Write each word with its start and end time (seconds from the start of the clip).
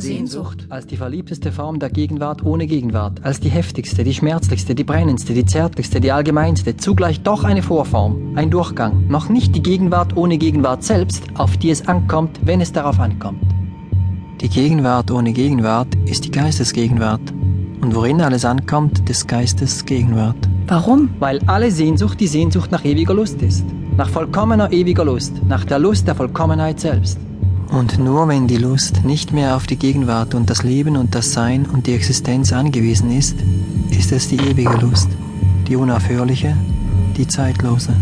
Sehnsucht 0.00 0.66
als 0.70 0.86
die 0.86 0.96
verliebteste 0.96 1.52
Form 1.52 1.78
der 1.78 1.90
Gegenwart 1.90 2.42
ohne 2.42 2.66
Gegenwart, 2.66 3.22
als 3.22 3.38
die 3.38 3.50
heftigste, 3.50 4.02
die 4.02 4.14
schmerzlichste, 4.14 4.74
die 4.74 4.84
brennendste, 4.84 5.34
die 5.34 5.44
zärtlichste, 5.44 6.00
die 6.00 6.10
allgemeinste, 6.10 6.76
zugleich 6.76 7.20
doch 7.20 7.44
eine 7.44 7.62
Vorform, 7.62 8.32
ein 8.34 8.50
Durchgang, 8.50 9.06
noch 9.08 9.28
nicht 9.28 9.54
die 9.54 9.62
Gegenwart 9.62 10.16
ohne 10.16 10.38
Gegenwart 10.38 10.82
selbst, 10.82 11.24
auf 11.34 11.58
die 11.58 11.70
es 11.70 11.86
ankommt, 11.86 12.40
wenn 12.42 12.62
es 12.62 12.72
darauf 12.72 12.98
ankommt. 12.98 13.42
Die 14.40 14.48
Gegenwart 14.48 15.10
ohne 15.10 15.32
Gegenwart 15.32 15.94
ist 16.06 16.24
die 16.24 16.30
Geistesgegenwart. 16.30 17.32
Und 17.82 17.94
worin 17.94 18.22
alles 18.22 18.44
ankommt, 18.44 19.06
des 19.08 19.26
Geistes 19.26 19.84
Gegenwart. 19.84 20.48
Warum? 20.66 21.10
Weil 21.18 21.40
alle 21.46 21.70
Sehnsucht 21.70 22.20
die 22.20 22.26
Sehnsucht 22.26 22.70
nach 22.70 22.84
ewiger 22.84 23.14
Lust 23.14 23.42
ist. 23.42 23.64
Nach 23.96 24.08
vollkommener 24.08 24.72
ewiger 24.72 25.04
Lust. 25.04 25.34
Nach 25.46 25.64
der 25.64 25.78
Lust 25.78 26.06
der 26.06 26.14
Vollkommenheit 26.14 26.80
selbst. 26.80 27.18
Und 27.70 28.00
nur 28.00 28.26
wenn 28.26 28.48
die 28.48 28.56
Lust 28.56 29.04
nicht 29.04 29.32
mehr 29.32 29.54
auf 29.54 29.66
die 29.66 29.76
Gegenwart 29.76 30.34
und 30.34 30.50
das 30.50 30.64
Leben 30.64 30.96
und 30.96 31.14
das 31.14 31.32
Sein 31.32 31.66
und 31.66 31.86
die 31.86 31.94
Existenz 31.94 32.52
angewiesen 32.52 33.16
ist, 33.16 33.36
ist 33.90 34.10
es 34.10 34.28
die 34.28 34.36
ewige 34.36 34.76
Lust, 34.78 35.08
die 35.68 35.76
unaufhörliche, 35.76 36.56
die 37.16 37.28
zeitlose. 37.28 37.92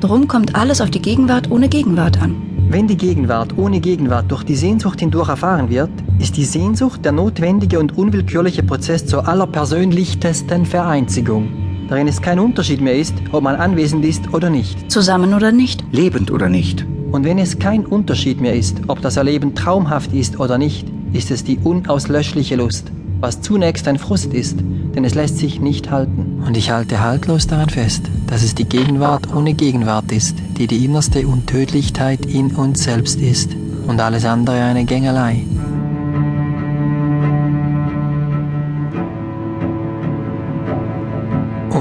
Drum 0.00 0.28
kommt 0.28 0.54
alles 0.54 0.80
auf 0.80 0.90
die 0.90 1.02
Gegenwart 1.02 1.50
ohne 1.50 1.68
Gegenwart 1.68 2.22
an. 2.22 2.36
Wenn 2.68 2.86
die 2.86 2.96
Gegenwart 2.96 3.58
ohne 3.58 3.80
Gegenwart 3.80 4.30
durch 4.30 4.44
die 4.44 4.56
Sehnsucht 4.56 5.00
hindurch 5.00 5.28
erfahren 5.28 5.68
wird, 5.68 5.90
ist 6.18 6.36
die 6.36 6.44
Sehnsucht 6.44 7.04
der 7.04 7.12
notwendige 7.12 7.80
und 7.80 7.96
unwillkürliche 7.96 8.62
Prozess 8.62 9.06
zur 9.06 9.26
allerpersönlichtesten 9.26 10.64
Vereinzigung, 10.64 11.48
darin 11.88 12.08
es 12.08 12.20
kein 12.22 12.38
Unterschied 12.38 12.80
mehr 12.80 12.96
ist, 12.96 13.14
ob 13.32 13.42
man 13.42 13.56
anwesend 13.56 14.04
ist 14.04 14.32
oder 14.32 14.50
nicht. 14.50 14.90
Zusammen 14.90 15.34
oder 15.34 15.50
nicht. 15.52 15.84
Lebend 15.92 16.30
oder 16.30 16.48
nicht. 16.48 16.86
Und 17.16 17.24
wenn 17.24 17.38
es 17.38 17.58
kein 17.58 17.86
Unterschied 17.86 18.42
mehr 18.42 18.54
ist, 18.54 18.76
ob 18.88 19.00
das 19.00 19.16
Erleben 19.16 19.54
traumhaft 19.54 20.12
ist 20.12 20.38
oder 20.38 20.58
nicht, 20.58 20.86
ist 21.14 21.30
es 21.30 21.44
die 21.44 21.56
unauslöschliche 21.56 22.56
Lust, 22.56 22.92
was 23.20 23.40
zunächst 23.40 23.88
ein 23.88 23.96
Frust 23.98 24.34
ist, 24.34 24.58
denn 24.94 25.02
es 25.02 25.14
lässt 25.14 25.38
sich 25.38 25.58
nicht 25.58 25.90
halten. 25.90 26.42
Und 26.46 26.58
ich 26.58 26.70
halte 26.70 27.00
haltlos 27.00 27.46
daran 27.46 27.70
fest, 27.70 28.02
dass 28.26 28.42
es 28.42 28.54
die 28.54 28.66
Gegenwart 28.66 29.34
ohne 29.34 29.54
Gegenwart 29.54 30.12
ist, 30.12 30.36
die 30.58 30.66
die 30.66 30.84
innerste 30.84 31.26
Untödlichkeit 31.26 32.26
in 32.26 32.50
uns 32.50 32.84
selbst 32.84 33.18
ist 33.18 33.56
und 33.86 33.98
alles 33.98 34.26
andere 34.26 34.60
eine 34.60 34.84
Gängelei. 34.84 35.42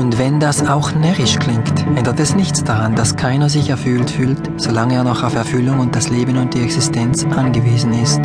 Und 0.05 0.19
wenn 0.19 0.39
das 0.39 0.67
auch 0.67 0.93
närrisch 0.93 1.39
klingt, 1.39 1.83
ändert 1.95 2.19
es 2.19 2.35
nichts 2.35 2.63
daran, 2.63 2.95
dass 2.95 3.15
keiner 3.15 3.49
sich 3.49 3.71
erfüllt 3.71 4.11
fühlt, 4.11 4.37
solange 4.55 4.93
er 4.93 5.03
noch 5.03 5.23
auf 5.23 5.33
Erfüllung 5.33 5.79
und 5.79 5.95
das 5.95 6.09
Leben 6.09 6.37
und 6.37 6.53
die 6.53 6.61
Existenz 6.61 7.25
angewiesen 7.25 7.91
ist. 7.91 8.21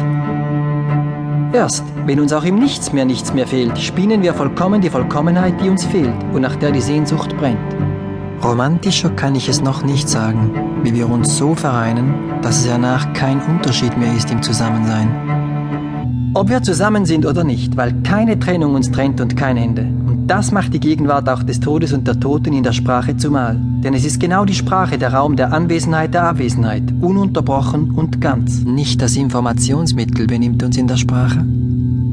Erst, 1.54 1.84
wenn 2.04 2.20
uns 2.20 2.34
auch 2.34 2.44
im 2.44 2.56
Nichts 2.56 2.92
mehr 2.92 3.06
nichts 3.06 3.32
mehr 3.32 3.46
fehlt, 3.46 3.78
spinnen 3.78 4.20
wir 4.20 4.34
vollkommen 4.34 4.82
die 4.82 4.90
Vollkommenheit, 4.90 5.58
die 5.62 5.70
uns 5.70 5.86
fehlt 5.86 6.12
und 6.34 6.42
nach 6.42 6.56
der 6.56 6.70
die 6.70 6.82
Sehnsucht 6.82 7.34
brennt. 7.38 7.56
Romantischer 8.44 9.08
kann 9.08 9.34
ich 9.34 9.48
es 9.48 9.62
noch 9.62 9.82
nicht 9.82 10.06
sagen, 10.06 10.50
wie 10.82 10.92
wir 10.92 11.08
uns 11.08 11.38
so 11.38 11.54
vereinen, 11.54 12.12
dass 12.42 12.58
es 12.58 12.66
danach 12.66 13.10
kein 13.14 13.40
Unterschied 13.40 13.96
mehr 13.96 14.14
ist 14.14 14.30
im 14.30 14.42
Zusammensein. 14.42 15.08
Ob 16.34 16.50
wir 16.50 16.62
zusammen 16.62 17.06
sind 17.06 17.24
oder 17.24 17.42
nicht, 17.42 17.78
weil 17.78 18.02
keine 18.02 18.38
Trennung 18.38 18.74
uns 18.74 18.90
trennt 18.90 19.22
und 19.22 19.34
kein 19.34 19.56
Ende. 19.56 19.88
Das 20.30 20.52
macht 20.52 20.72
die 20.72 20.78
Gegenwart 20.78 21.28
auch 21.28 21.42
des 21.42 21.58
Todes 21.58 21.92
und 21.92 22.06
der 22.06 22.20
Toten 22.20 22.52
in 22.52 22.62
der 22.62 22.70
Sprache 22.70 23.16
zumal. 23.16 23.56
Denn 23.82 23.94
es 23.94 24.04
ist 24.04 24.20
genau 24.20 24.44
die 24.44 24.54
Sprache 24.54 24.96
der 24.96 25.12
Raum 25.12 25.34
der 25.34 25.52
Anwesenheit 25.52 26.14
der 26.14 26.22
Abwesenheit, 26.22 26.84
ununterbrochen 27.00 27.90
und 27.90 28.20
ganz. 28.20 28.62
Nicht 28.62 29.02
das 29.02 29.16
Informationsmittel 29.16 30.28
benimmt 30.28 30.62
uns 30.62 30.76
in 30.76 30.86
der 30.86 30.98
Sprache, 30.98 31.44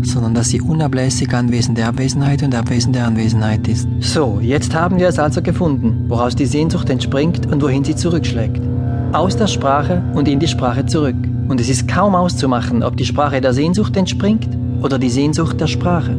sondern 0.02 0.34
dass 0.34 0.50
sie 0.50 0.60
unablässig 0.60 1.32
anwesende 1.32 1.86
Abwesenheit 1.86 2.42
und 2.42 2.56
abwesende 2.56 3.04
Anwesenheit 3.04 3.68
ist. 3.68 3.88
So, 4.00 4.40
jetzt 4.42 4.74
haben 4.74 4.98
wir 4.98 5.10
es 5.10 5.20
also 5.20 5.44
gefunden, 5.44 6.06
woraus 6.08 6.36
die 6.36 6.48
Sehnsucht 6.48 6.90
entspringt 6.90 7.46
und 7.46 7.62
wohin 7.62 7.84
sie 7.84 7.96
zurückschlägt. 7.96 8.64
Aus 9.12 9.38
der 9.38 9.46
Sprache 9.46 10.02
und 10.16 10.28
in 10.28 10.40
die 10.40 10.48
Sprache 10.48 10.88
zurück. 10.88 11.18
Und 11.50 11.62
es 11.62 11.70
ist 11.70 11.88
kaum 11.88 12.16
auszumachen, 12.16 12.82
ob 12.82 12.98
die 12.98 13.06
Sprache 13.06 13.42
der 13.42 13.54
Sehnsucht 13.54 13.96
entspringt 13.96 14.50
oder 14.82 14.98
die 14.98 15.12
Sehnsucht 15.12 15.62
der 15.62 15.68
Sprache. 15.68 16.18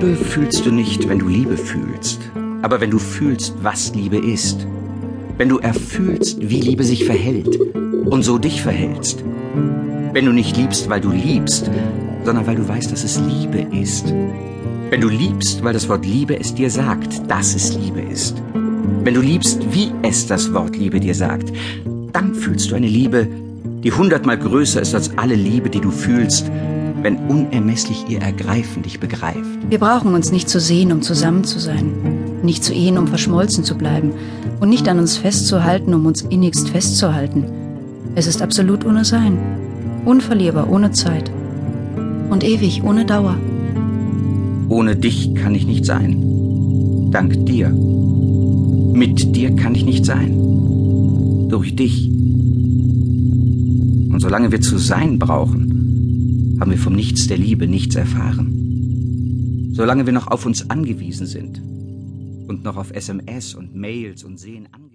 Liebe 0.00 0.16
fühlst 0.16 0.64
du 0.64 0.70
nicht, 0.72 1.06
wenn 1.10 1.18
du 1.18 1.28
Liebe 1.28 1.58
fühlst, 1.58 2.20
aber 2.62 2.80
wenn 2.80 2.90
du 2.90 2.98
fühlst, 2.98 3.52
was 3.60 3.94
Liebe 3.94 4.16
ist. 4.16 4.66
Wenn 5.36 5.50
du 5.50 5.58
erfühlst, 5.58 6.38
wie 6.40 6.62
Liebe 6.62 6.84
sich 6.84 7.04
verhält 7.04 7.60
und 8.06 8.22
so 8.22 8.38
dich 8.38 8.62
verhältst. 8.62 9.22
Wenn 10.14 10.24
du 10.24 10.32
nicht 10.32 10.56
liebst, 10.56 10.88
weil 10.88 11.02
du 11.02 11.10
liebst, 11.10 11.70
sondern 12.24 12.46
weil 12.46 12.56
du 12.56 12.66
weißt, 12.66 12.90
dass 12.90 13.04
es 13.04 13.20
Liebe 13.20 13.66
ist. 13.78 14.14
Wenn 14.88 15.02
du 15.02 15.08
liebst, 15.10 15.62
weil 15.62 15.74
das 15.74 15.86
Wort 15.90 16.06
Liebe 16.06 16.40
es 16.40 16.54
dir 16.54 16.70
sagt, 16.70 17.30
dass 17.30 17.54
es 17.54 17.74
Liebe 17.74 18.00
ist. 18.00 18.42
Wenn 19.04 19.12
du 19.12 19.20
liebst, 19.20 19.60
wie 19.70 19.92
es 20.00 20.26
das 20.26 20.50
Wort 20.54 20.78
Liebe 20.78 20.98
dir 20.98 21.14
sagt, 21.14 21.52
dann 22.14 22.34
fühlst 22.34 22.70
du 22.70 22.74
eine 22.74 22.88
Liebe, 22.88 23.28
die 23.84 23.92
hundertmal 23.92 24.38
größer 24.38 24.80
ist 24.80 24.94
als 24.94 25.18
alle 25.18 25.34
Liebe, 25.34 25.68
die 25.68 25.80
du 25.80 25.90
fühlst, 25.90 26.50
wenn 27.02 27.16
unermesslich 27.16 28.06
ihr 28.08 28.20
Ergreifen 28.20 28.82
dich 28.82 29.00
begreift. 29.00 29.38
Wir 29.68 29.78
brauchen 29.78 30.14
uns 30.14 30.32
nicht 30.32 30.48
zu 30.48 30.60
sehen, 30.60 30.92
um 30.92 31.02
zusammen 31.02 31.44
zu 31.44 31.58
sein. 31.58 31.92
Nicht 32.42 32.64
zu 32.64 32.72
ehen, 32.72 32.98
um 32.98 33.06
verschmolzen 33.06 33.64
zu 33.64 33.76
bleiben. 33.76 34.12
Und 34.60 34.68
nicht 34.68 34.88
an 34.88 34.98
uns 34.98 35.16
festzuhalten, 35.16 35.94
um 35.94 36.06
uns 36.06 36.22
innigst 36.22 36.68
festzuhalten. 36.70 37.44
Es 38.14 38.26
ist 38.26 38.42
absolut 38.42 38.84
ohne 38.84 39.04
Sein. 39.04 39.38
Unverlierbar 40.04 40.70
ohne 40.70 40.90
Zeit. 40.92 41.30
Und 42.30 42.44
ewig 42.44 42.82
ohne 42.84 43.04
Dauer. 43.04 43.36
Ohne 44.68 44.96
dich 44.96 45.34
kann 45.34 45.54
ich 45.54 45.66
nicht 45.66 45.84
sein. 45.84 47.10
Dank 47.10 47.46
dir. 47.46 47.70
Mit 47.70 49.34
dir 49.34 49.56
kann 49.56 49.74
ich 49.74 49.84
nicht 49.84 50.04
sein. 50.04 51.48
Durch 51.48 51.74
dich. 51.74 52.08
Und 54.10 54.20
solange 54.20 54.52
wir 54.52 54.60
zu 54.60 54.78
sein 54.78 55.18
brauchen, 55.18 55.79
haben 56.60 56.70
wir 56.70 56.78
vom 56.78 56.94
Nichts 56.94 57.26
der 57.26 57.38
Liebe 57.38 57.66
nichts 57.66 57.96
erfahren. 57.96 59.72
Solange 59.72 60.04
wir 60.04 60.12
noch 60.12 60.26
auf 60.26 60.44
uns 60.44 60.68
angewiesen 60.68 61.26
sind 61.26 61.58
und 62.48 62.62
noch 62.64 62.76
auf 62.76 62.90
SMS 62.92 63.54
und 63.54 63.74
Mails 63.74 64.24
und 64.24 64.38
Sehen 64.38 64.66
angewiesen 64.66 64.80